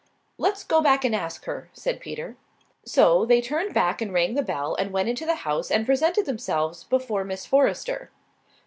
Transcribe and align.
"Let's 0.39 0.63
go 0.63 0.81
back 0.81 1.05
and 1.05 1.13
ask 1.13 1.45
her," 1.45 1.69
said 1.73 1.99
Peter. 1.99 2.35
So 2.83 3.23
they 3.23 3.39
turned 3.39 3.71
back 3.75 4.01
and 4.01 4.11
rang 4.11 4.33
the 4.33 4.41
bell 4.41 4.73
and 4.73 4.89
went 4.89 5.09
into 5.09 5.27
the 5.27 5.35
house 5.45 5.69
and 5.69 5.85
presented 5.85 6.25
themselves 6.25 6.83
before 6.85 7.23
Miss 7.23 7.45
Forrester. 7.45 8.09